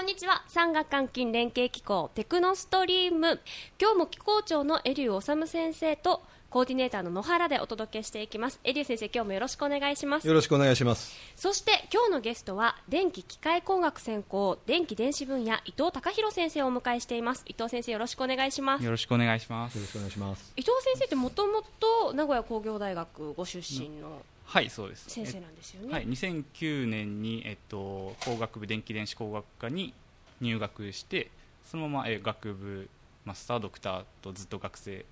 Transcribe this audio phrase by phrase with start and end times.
[0.00, 0.42] こんにちは。
[0.48, 3.38] 産学官金連携機構テクノストリーム。
[3.78, 8.60] 今日も機構長のエリュー治先生とコーディネーターの野原でお届けしていきます。
[8.64, 10.26] エリュー先生今日もよろしくお願いします。
[10.26, 11.14] よろしくお願いします。
[11.36, 17.44] そして今日のゲストは電気機械工学専攻電気電子分野伊藤隆弘先生をお迎えしています。
[17.46, 18.84] 伊藤先生よろしくお願いします。
[18.84, 19.74] よろしくお願いします。
[19.74, 20.54] よろしくお願いします。
[20.56, 25.08] 伊藤先生ってもともと名古屋工業大学ご出身のはいそうです。
[25.08, 29.94] 先生なんですよね、はい、2009年に、えっと、工学部電気電子工学科に
[30.40, 31.30] 入学して
[31.70, 32.88] そのまま、え学部
[33.24, 35.04] マスタードクターとずっと学生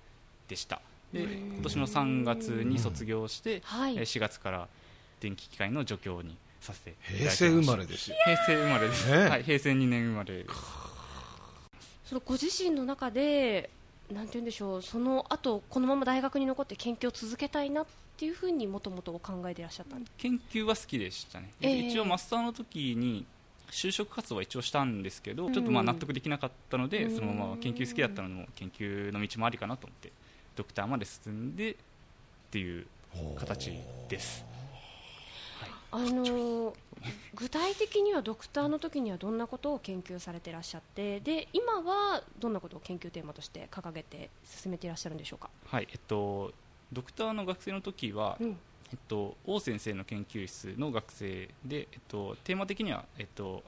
[0.49, 0.81] でした。
[1.13, 3.97] で今年の3月に卒業して、はい。
[3.97, 4.67] え4月から
[5.21, 8.17] 電気機械の助教にさせていただき平ました成生まれですよ。
[8.25, 9.17] 平成生まれです、ね。
[9.29, 10.55] はい、平成2年生まれです。
[12.03, 13.69] そのご自身の中で
[14.13, 14.81] なんて言うんでしょう。
[14.81, 17.85] その後このまま大学に残って研究を続けたいなっ
[18.17, 21.87] ていうふうにもともとお考えでいらっしゃったんです研究は好きでしたね、ええ。
[21.87, 23.25] 一応マスターの時に
[23.71, 27.15] 就職活動は一応したんですけど、ちょっとまあ納得できなかったので、うん。
[27.15, 30.11] そのまま研究好きだったのも研究の道もありかなと思って
[30.55, 31.75] ドクターまで進んでっ
[32.51, 32.87] ていう
[33.37, 33.71] 形
[34.09, 34.43] です
[35.91, 36.73] あのー
[37.33, 46.51] 具体的にはドクターの時にはどんなことを研究されていらっしゃってで今はどんなことを研究テーマとして掲げて進めていらっしゃるんでしょうか、はいえっと
[46.91, 48.57] ドクターの学生の時は、うん。
[48.91, 53.63] えっと、王先生の研究室の学生で、えっと、テーマ的には、えっと、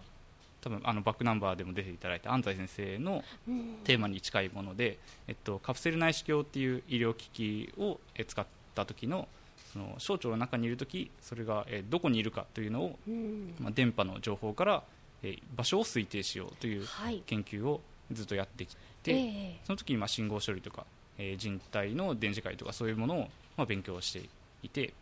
[0.61, 3.75] 多分あのバックナンバーでも出ていただいた安西先生のうん。
[3.83, 4.97] テーマに近いもので、
[5.27, 9.27] えっと、カプセル内視鏡っていう医療機器をえ使った時の
[9.71, 13.55] その小腸の中にいる時それがえどこにいるかというのを、うん。
[13.59, 14.83] まあ、電波の情報から
[15.23, 17.21] え場所を推定しようというはい。
[17.25, 19.59] 研究をずっとやってきて、ええ。
[19.65, 20.85] その時にまあ信号処理とか、
[21.17, 24.27] えー人体の電磁界とかそういうものをまあ勉強して
[24.63, 24.93] いて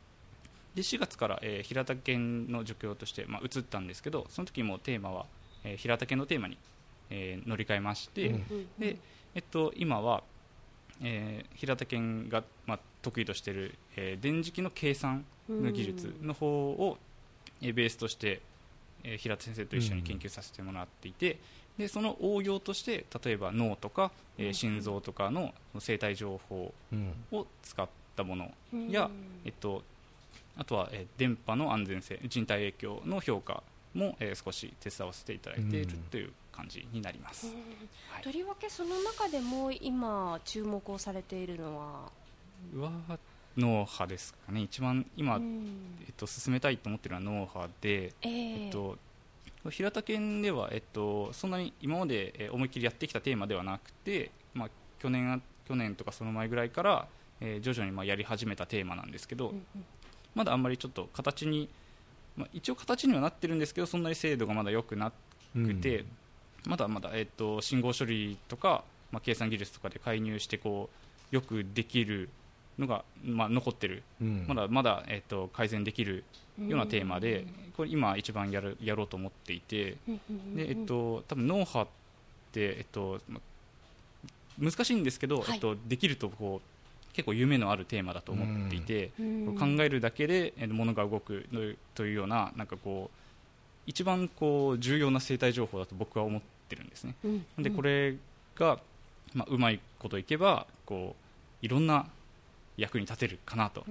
[0.75, 5.25] で4月から、えー平田県の助教として、まあ、移ったんですけどその時もテーマは、
[5.63, 6.57] えー平田県のテーマに、
[7.09, 8.35] えー乗り換えまして、
[8.77, 8.97] で
[9.35, 10.23] えっと、今は、
[11.01, 16.97] えー平田県が、まあ、得意としている、えー電磁気の計算の技術の方を、
[17.61, 18.41] えーベースとして、
[19.03, 21.37] えー平田先生と一緒に研究させてもらっていて、
[21.77, 27.13] でその応用として例えば脳とか、えー心臓とかの生体情報うん。
[27.31, 28.89] を使ったものうん。
[28.89, 29.09] や、
[29.45, 29.83] えっと、
[30.57, 36.01] あとは、えー電波の安全性人体影響の評価も、えー少し手伝わせていただいているうん。
[36.11, 37.47] という感じになります。
[38.09, 38.23] はい。
[38.23, 42.11] とりわけその中でも今注目をされているのは、
[42.75, 42.91] は
[43.57, 44.61] 脳波ですかね。
[44.61, 45.67] 一番今、うん。
[46.07, 48.65] えっと、進めたいと思っているのは脳波で、ええ。
[48.65, 48.97] えっと、
[49.69, 57.07] 平田県では、えっと、そんなに今までえー思いっきりやってきたテーマではなくて、まあ、去年去年とかその前ぐらいから、
[57.41, 59.85] えー徐々にまあやり始めたテーマなんですけど、うんうん。
[60.35, 61.69] まだあんまりちょっと形に、
[62.37, 65.11] まあ、一応形にはなってるんですけどそんなに精度がまだ良くな
[65.53, 66.05] くて、
[66.65, 70.89] まだまだ、えっと、信号処理とか、まあ、計算技術とかで介入してこ
[71.31, 72.29] うよくできる
[72.79, 74.03] のが、まあ、残ってる。
[74.21, 74.45] うん。
[74.47, 76.23] まだまだ、えっと、改善できる
[76.59, 77.45] ようなテーマで、
[77.75, 79.97] これ今一番やるやろうと思っていて、
[80.55, 81.87] でえっと、多分脳波っ
[82.51, 83.41] て、えっとま
[84.59, 85.55] 難しいんですけど、はい。
[85.55, 89.55] えっと、できるとこう結構夢のあるテーマだと思っていて、うん。
[89.57, 93.19] 考えるだけでえー物が動くのというようななんかこう
[93.87, 97.15] 一番こう重要な生態情報だと僕は思ってるんですね。
[97.23, 97.63] うん。
[97.63, 98.15] でこれ
[98.55, 98.79] が、
[99.33, 101.15] まあ、うまいこといけばこ
[101.61, 102.05] ういろんな
[102.79, 103.85] 役に立てるかなと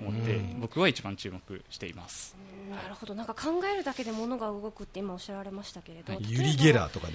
[0.00, 0.60] 思って、うん。
[0.60, 2.36] 僕は一番注目しています。
[2.70, 3.14] なるほど。
[3.14, 6.30] なんか考えるだけで物が動くって今おっしゃられましたけれど、はい。
[6.30, 7.14] ユリ・ゲラーとかで。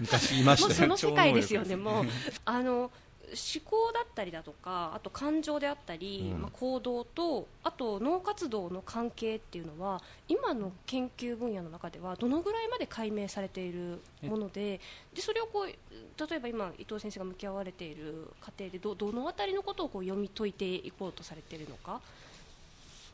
[0.00, 2.04] 昔いましたよその世界ですよねもう。
[2.44, 2.90] あの
[3.28, 6.42] 思考だったりだとかあと感情であったり、うん。
[6.42, 14.80] まあ、行動とあと脳活動の関係っていうのは今の研究分野の中ではどのぐらいまで解明されているもので
[15.14, 22.00] でそれをこう例えば今伊藤先生が向き合われている過程でどどのあたりのことをこう読み解いていこうとされているのか？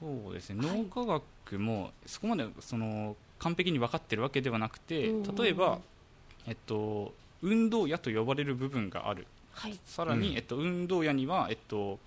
[0.00, 0.82] そうですね、はい。
[0.82, 1.04] 脳科
[1.46, 5.36] 学もそこまでその完璧に分かってるわけではなくて、うん。
[5.36, 5.78] 例えば、
[6.46, 7.12] えっと、
[7.42, 9.78] 運動野と呼ばれる部分があるはい。
[9.84, 10.36] さらに、うん。
[10.36, 11.98] えっと、運動野には、えっと、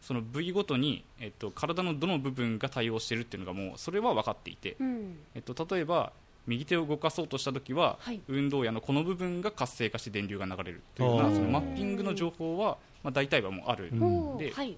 [0.00, 5.16] その部位ごとに、えっと、体のどの部分が対応しているっていうのがもうそれは分かっていて、うん。
[5.34, 6.12] えっと、例えば
[6.46, 8.20] 右手を動かそうとした時は、はい。
[8.28, 14.76] 運動野のこの部分が活性化して電流が流れるというようなそのマッピングの情報は、まあ、大体はもうある、うんではい。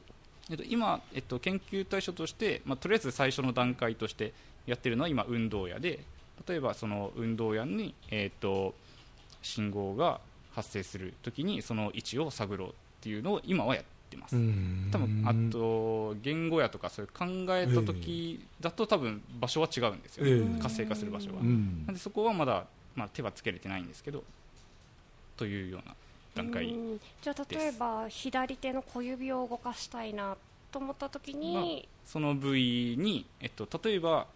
[0.51, 4.35] えっと、今、えっと、研究対象として、まあ、とりあえず最初の段階として
[4.67, 6.01] やってるのは今運動野で
[6.47, 8.75] 例えばその運動野に、えっと、
[9.41, 10.21] 信号が
[10.55, 14.89] 発生するときにその位置を探ろうっていうのを今はやってます、うん。
[14.93, 17.25] 多分あと言語やとかそういう考
[17.57, 20.63] えた時だと多分場所は違うんですよね、ええ。
[20.63, 21.85] 活性化する場所は、うん。
[21.87, 24.23] なんでそこはまだまあ、手はつけれてないんですけど
[25.37, 25.95] というような
[26.35, 27.01] 段階うん。
[27.23, 30.37] じゃあ例えば左手の小指を動かしたいな
[30.73, 34.27] と思った時に、その部位に、えっと、例えば、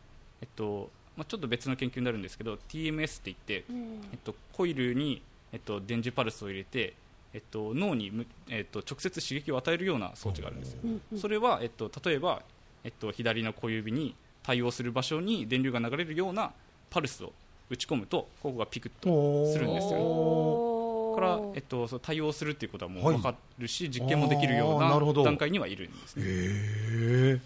[0.40, 4.08] えっとまあ、ちょっと別の研究になるんですけど TMS って言って、うん。
[4.12, 6.94] えっと、コイルに、えっと、電磁パルスを入れて、
[7.32, 10.80] えっと、脳にむ、えっと、直接刺激を与えるような装置があるんですよ、
[11.16, 12.42] それは、えっと、例えば、
[12.84, 16.52] えっと、左の小指に対応する場所に電流が流れるような
[16.90, 17.32] パルスを
[17.70, 20.78] 打ち込むとここがピクッとするんですよ。
[21.18, 23.16] から、えっと、そう対応するっていうことはもうはい。
[23.16, 27.40] 分かるし、実験もできるような段階にはいるんですね。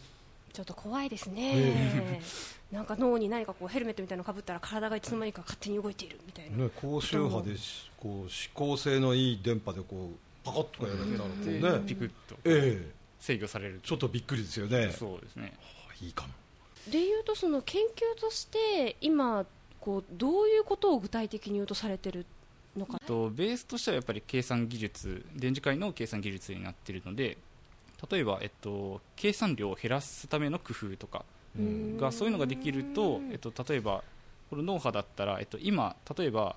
[0.53, 2.21] ちょっと怖いですね、
[2.71, 12.37] なんか脳に何かこうヘルメットみたいなのかぶったら体がいつの間にか勝手に動いているみたいな、ね、高周波でしこう指向性のいい電波でこうパカッとかやられたらこうでねピクッと。
[12.45, 13.03] ええ。
[13.23, 14.91] 制御されるちょっとびっくりですよね。
[14.91, 15.53] そうですね。
[16.01, 16.33] いいかも。
[16.91, 19.47] でいうとその研究として今
[19.81, 22.27] こうどういうことを具体的に言うとされてる
[22.77, 22.99] のか。
[23.07, 27.39] とベースとしてはやっぱり計算技術電磁界の計算技術になっているので
[28.11, 31.25] 例えば、えっと、計算量を減らすための工夫とか
[31.59, 31.97] うん。
[31.99, 34.03] がそういうのができると、えっと、例えば
[34.51, 36.57] この脳波だったら、えっと、今例えば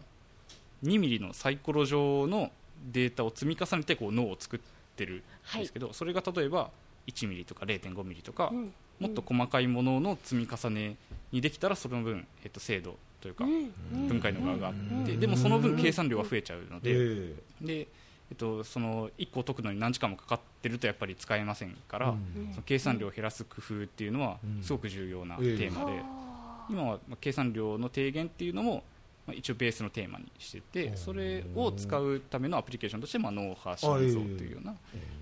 [0.83, 2.51] 2ミリのサイコロ状の
[2.91, 4.59] データを積み重ねてこう脳を作っ
[4.95, 6.69] てるんはいですけど、それが例えば
[7.07, 10.95] 1ミリとか0.5ミリとか、うんもっと細かいものの積み重ね
[11.31, 14.07] にできたらその分、えっと、精度というか、うん。
[14.07, 14.73] 分解の側があっ
[15.05, 15.19] て、うん。
[15.19, 17.87] でもその分計算量は増えちゃうので,、えで
[18.31, 22.49] えっと、その1個解くのに何時間もかかってるとやっぱり使えませんから、うん。
[22.51, 24.63] その計算量を減らす工夫っていうのはうん。
[24.63, 28.83] すごく重要なテええーマで、は今はまあ計算量の低減っていうのも
[29.27, 30.97] まあ一応ベースのテーマにしててうん。
[30.97, 34.75] それを使うためのアプリケーションとしてまあ脳波心臓というような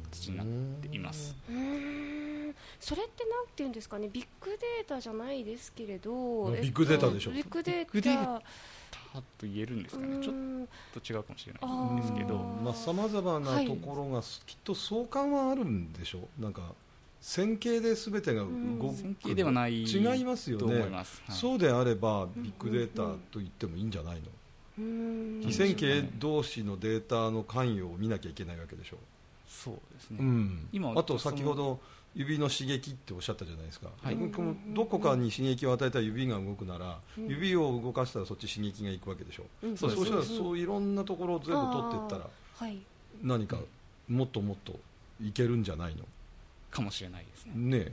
[0.10, 0.46] 形になっ
[0.82, 1.36] ています。
[2.84, 4.10] それってなんていうんですかね？
[4.12, 7.32] ビッグデータじゃないですけれど、ビッグデータでしょ。
[7.32, 7.80] ビッグデータ。
[7.80, 8.42] ビッグデー
[9.14, 10.22] タと言えるんですかね？
[10.22, 12.36] ちょっうんと違うかもしれないんですけど。
[12.36, 16.42] まあさまざまなところがきっと相関はあるんでしょう。
[16.42, 16.74] なんか
[17.22, 18.48] 線形で全てが動
[18.90, 18.96] く。
[18.98, 20.82] 線形ではない違いますよね。
[20.82, 21.06] はい。
[21.32, 24.24] そうであればビッグデータと言ってもいいんじゃないの？
[24.80, 25.42] うーん。
[25.42, 28.98] 非線形同士のデータの関与を見なきゃいけないわけでしょ
[29.64, 30.68] そうですね、うん。
[30.72, 31.80] 今あと先ほど
[32.16, 34.16] 指の刺激っておっしゃったじゃないですか、はい。
[34.16, 37.28] このどこかに刺激を与えたら指が動くなら、うん。
[37.28, 39.78] 指を動かしたらそっち刺激がいくわけでしょ、うん。
[39.78, 42.78] そうしたらそういろんなところを全部取っていったらはい。
[43.22, 43.58] 何か
[44.10, 44.80] もっともっと
[45.24, 46.04] いけるんじゃないの？
[46.70, 47.92] かもしれないですね、ねえ。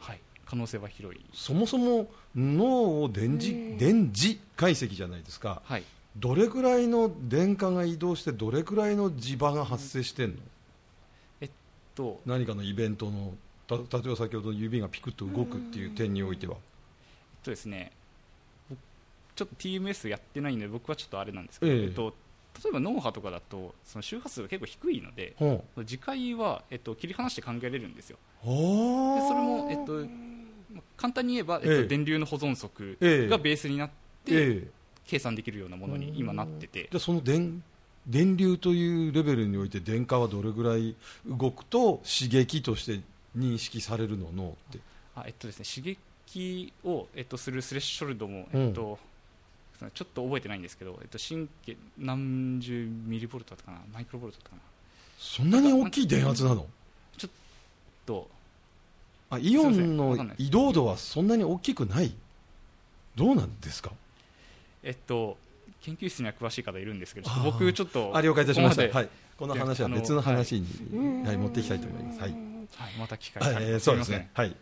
[0.00, 3.78] はい、可能性は広い、そもそも脳を電磁,、うん。
[3.78, 5.62] 電磁解析じゃないですか。
[5.64, 5.84] はい、
[6.16, 10.36] どれくらいの電荷が移動してどれくらいの磁場が発生してんの、
[11.98, 12.20] と。
[12.24, 13.34] 何かのイベントの
[13.66, 16.60] た例えば先ほどの指がピクッと動くっていう点においては、えっ
[17.44, 17.92] とですね
[18.70, 18.78] 僕
[19.34, 21.82] ちょっと TMS やってないんで僕はちょっっとあれなんですけど、ええ。
[21.82, 22.14] えっと、
[22.62, 28.18] 例えば脳波とかだとその周波数が結構低いのでほ次回は、えっと、切り離して考えれるんですよ。
[28.44, 29.92] うでそれも、えっと、
[30.72, 31.84] まあ簡単に言えば、えっとええ。
[31.84, 33.28] 電流の保存則ええ。
[33.28, 33.90] がベースになっ
[34.24, 34.68] て、ええ。
[35.06, 36.82] 計算できるようなものに今なってて。
[36.84, 37.62] じゃあその電
[38.06, 40.94] 電流というレベルにおいて電荷はどれぐらい
[41.26, 43.00] 動くと刺激として
[43.36, 44.30] 認識されるの？
[44.32, 44.78] 脳って。
[45.16, 45.98] あ、えっとですね、刺
[46.30, 48.62] 激を、えっと、するスレッショルドも、うん。
[48.68, 48.98] えっと
[49.94, 53.78] ちょっと覚えてないんですけど、えっと、神経何十ミリボルトだったかな？
[53.94, 54.62] マイクロボルトだったかな？
[55.18, 56.66] そんなに大きい電圧なの？
[58.04, 58.26] と
[59.30, 62.12] あイオンの移動度はそんなに大きくない？
[63.14, 63.92] どうなんですか？
[64.82, 65.36] えっと、
[65.82, 68.82] 研究室には詳しい方いるんですけど、ちょっとあー僕、ちょっと、あ了解いたしました。
[68.82, 69.06] ここまで。
[69.06, 71.36] はい、この話は別の話に、はい。
[71.36, 72.30] 持っていきたいと思います、はい。
[72.30, 72.40] はい、
[72.98, 73.42] また機会。
[73.42, 74.30] はいがあればえーそうですね。
[74.34, 74.56] はい。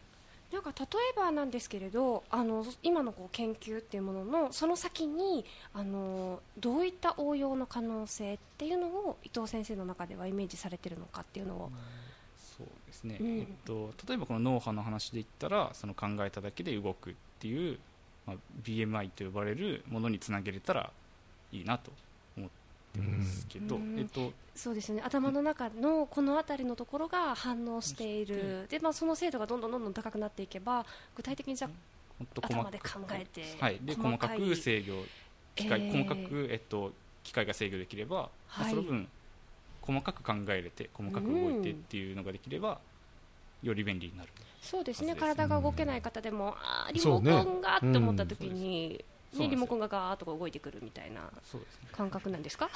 [0.53, 5.45] なんか例えばなんですけれどあの今のこう研究っていうもののその先に
[5.75, 11.71] あのどういった応用の可能性っていうのを伊藤先生の中ではイメージされてるのかっていうのを、
[12.37, 12.67] せん。
[12.67, 13.39] そうですね、うん。
[13.39, 17.79] えっと、例えばこの脳波の話で言ったら、その考えただけで動くっていう、
[18.27, 20.91] まあ、BMI と呼ばれるものにつなげれたら
[21.59, 21.93] いいなと
[22.37, 22.51] 思っ
[22.93, 23.99] てますけど、うん。
[23.99, 25.03] えっと、そうですね。
[25.05, 28.67] 頭の中のこの辺りのところが反応している。
[28.69, 30.85] で、まあ、その精度がどんどんどんどん高くなっていけば
[31.15, 31.71] 具体的にじゃ
[32.41, 35.05] 頭でかく考えて、はい、で細かいく制御
[35.55, 35.93] 機械、えー。
[35.93, 38.71] 細かく、えっと、機械が制御できれば、まあはい。
[38.71, 39.09] その分
[39.83, 42.81] 細かく考えれて細かく動いてっていうのができれば、
[43.63, 45.15] より便利になるそうですね。
[45.15, 49.05] 体が動けない方でも、あーリモコンがって思った時に、
[49.45, 51.31] リモコンがガーッとこう動いてくるみたいな
[51.93, 52.69] 感覚なんですか？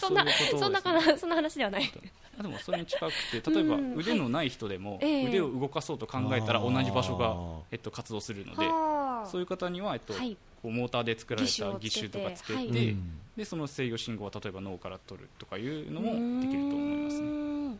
[0.00, 0.24] そんな
[0.58, 0.80] そんな
[1.18, 1.90] そんな話ではない。
[2.38, 3.96] あでもそれに近くて例えばうん。
[3.96, 7.36] 腕のない人でも腕を動かそうと考えたら同じ場所が、
[7.70, 9.26] えっと、活動するのではあ。
[9.26, 10.36] そういう方には、えっとはい。
[10.62, 12.94] こうモーターで作られた義義手とかつけて、
[13.36, 17.26] でその制御信号を例えば脳から取るとかいうのもできると思いますね。
[17.70, 17.78] ね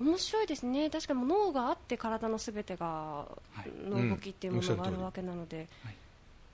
[0.00, 0.90] 面白いですね。
[0.90, 3.26] 確かに脳があって体のすべてがは
[3.64, 3.88] い。
[3.88, 5.96] の動きっていうものがあうんるわけなので、はい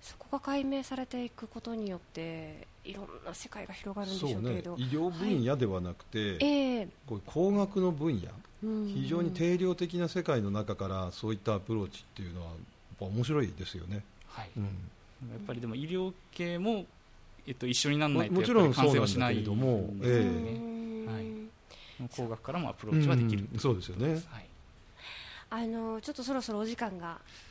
[0.00, 6.88] そこが解明されていくことによっていろんな世界が広がるんでしょうけれど、医療分野ではなくて、ええ。
[7.07, 8.28] こういう工学の分野。
[8.62, 8.88] うん。
[8.88, 12.57] 非常に定量的な世界の中からそういったアプローチっていうのはやっ
[12.99, 14.50] ぱ面白いですよね、はい。
[14.57, 14.64] うん。
[14.64, 14.71] や
[15.37, 16.87] っぱりでも医療系も、
[17.47, 20.50] えっと、一緒にならもないともちろんやっぱり完成はしないそうなんだけれどもんですよね。
[20.52, 22.09] うんはい。
[22.17, 23.59] 工学からもアプローチはできる、うん。
[23.59, 24.12] そうですよね。
[24.28, 24.49] はい。
[25.50, 27.48] あのちょっとそろそろお時間がはい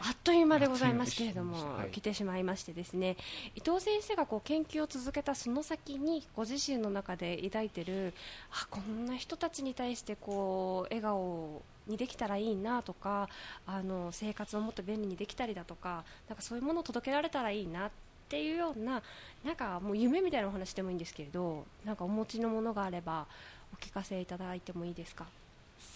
[0.00, 1.90] あっという間でございますけれども、はい。
[1.90, 3.16] 来てしまいましてですね
[3.54, 8.14] 伊藤先生がこう研究を続けたその先にご自身の中で抱いてる
[8.52, 13.28] あこんな人たちに対してこう笑顔にできたらいいなとか
[13.66, 17.90] あの生活をもっと便利にできたりだとかなんかそういうものを届けられたらいいなっ
[18.28, 19.02] ていうような
[19.44, 23.26] なんかもう夢みたいなお話でもいいんですけれどなんかお持ちのものがあれば
[23.74, 25.26] お聞かせいただいてもいいですか？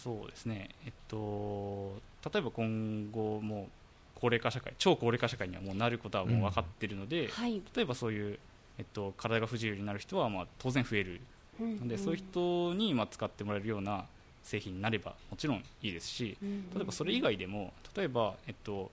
[0.03, 1.93] そうですね、えっと、
[2.33, 3.69] 例えば今後も
[4.15, 8.39] 高齢化社会超高齢化社会にはもうなることはもう分かっているので、はい、例えばそういう、
[8.79, 11.21] えっと、体が不自由になる人はまあ当然増える。
[11.61, 14.07] ので、そういう人にまあ使ってもらえるような
[14.45, 18.91] 製品になればもちろんいいですし例えばそれ以外でも例えば、えっと、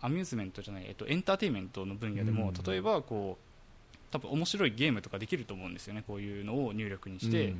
[0.00, 2.64] アミューズメントじゃない、えっと、エンターテインメントの分野でも、うん。
[2.64, 7.54] 例えばこう多分面白いゲームとかできると思うんですよねこういうのを入力にして、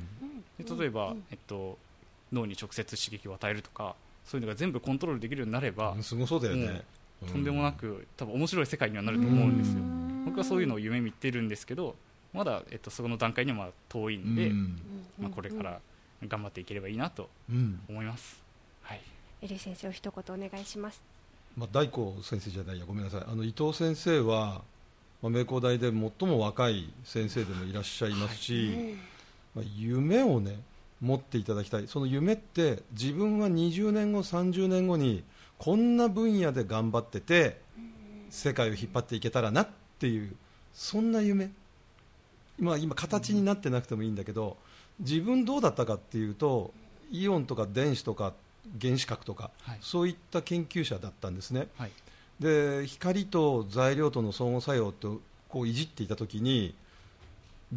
[0.59, 0.75] うん。
[0.77, 1.77] で例えば、えっと、
[2.33, 6.83] 脳に直接刺激を与えるとかそういうのが全部コントロールできるようになれば、すごそうだよね、
[7.23, 9.79] うとんでもなく多分面白い世界にはなると思うんですよ。
[9.79, 10.25] うん。
[10.25, 11.95] 僕はそういうのを夢見てるんですけど
[12.33, 14.79] まだ、えっと、そこの段階には遠いんで、うん。
[15.21, 15.79] まあ、これから
[16.27, 17.79] 頑張っていければいいなとうん。
[17.87, 18.41] 思います、
[18.81, 19.01] はい、
[19.41, 21.01] エリー先生お一言お願いします。
[21.55, 23.23] まあ、大光先生じゃないやごめんなさい。
[23.25, 24.61] あの伊藤先生は、
[25.21, 28.97] まあ、名工大で最も若い先生でもいらっしゃいますし、
[29.55, 30.59] まあ、夢をね
[31.05, 31.87] 持っていただきたい。
[31.87, 35.23] その夢って自分は20年後30年後に
[35.59, 37.61] こんな分野で頑張ってて
[38.31, 39.67] 世界を引っ張っていけたらなっ
[39.99, 40.35] ていう
[40.73, 41.51] そんな夢。
[42.59, 44.57] 今今形になってなくてもいいんだけど
[44.99, 46.73] 自分どうだったかっていうと
[47.11, 48.33] イオンとか電子とか
[48.81, 49.77] 原子核とか、はい。
[49.81, 51.67] そういった研究者だったんですね。
[51.77, 51.91] はい。
[52.39, 56.73] で光と材料との相互作用とこういじっていたときに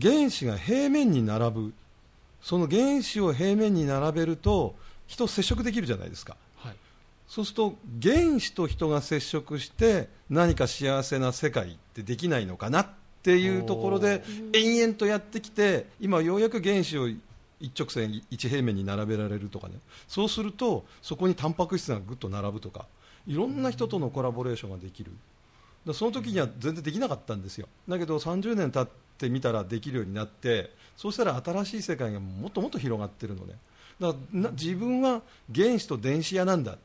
[0.01, 1.73] 原子が平面に並ぶ
[2.41, 4.75] その原子を平面に並べると
[5.07, 6.37] 人接触できるじゃないですか。
[6.57, 6.75] はい。
[7.27, 12.89] そうすると原子と人が接触して何か幸せな世界ってできないのかなっ
[13.23, 17.09] ていうところで延々とやってきて今ようやく原子を
[17.61, 19.75] 一直線一平面に並べられるとかね。
[20.07, 22.87] そうするとそこにタンパク質がぐっと並ぶとか
[23.27, 25.11] いろんな人とのコラボレーションができる。
[25.11, 25.17] だ
[25.95, 27.69] その時には全然できなかったんですよ。
[27.89, 33.55] だけど30年経ってみたらできるようになってそうしたら新しい世界がもっともっと広がってるのね。
[34.01, 35.23] だな自分は
[35.55, 36.79] 原子と電子屋なんだっ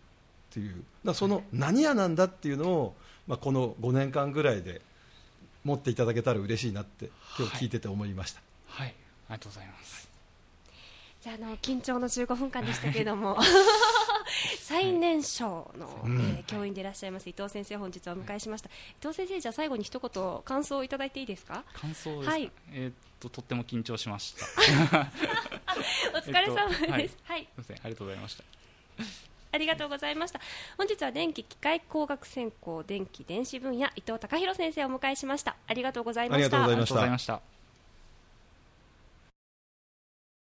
[0.51, 0.83] ていう。
[1.03, 2.95] だその何屋なんだっていうのを、
[3.27, 4.81] まあ、この5年間ぐらいで
[5.63, 8.95] 持っていただけたら嬉しいなって今日聞いてて思いました、はい、あり
[9.29, 10.12] がとうございます。
[11.24, 13.38] じゃああの緊張の15分間でしたけれども。
[14.60, 16.20] 最年少の、うん。
[16.20, 21.63] えー教員でいらっしゃいます伊藤先生本日はお迎えしました、伊藤先生じゃあ最後に一言感想をいただいていいですか？
[21.74, 22.51] 感想ですか、はい。
[22.72, 24.46] えーっととっても緊張しました。
[26.13, 27.08] お疲れ様です、えっとはい。
[27.27, 28.44] はい、すみませんありがとうございました。
[29.53, 30.42] ありがとうございました。
[30.77, 35.56] 本日は電気機械工学専攻電気電子分野伊藤隆弘先生をお迎えしました。
[35.68, 36.63] ありがとうございました。
[36.63, 37.52] ありがとうございました